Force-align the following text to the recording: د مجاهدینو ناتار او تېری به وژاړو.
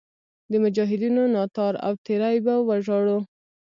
د 0.51 0.53
مجاهدینو 0.63 1.21
ناتار 1.35 1.73
او 1.85 1.93
تېری 2.05 2.37
به 2.45 2.53
وژاړو. 2.67 3.17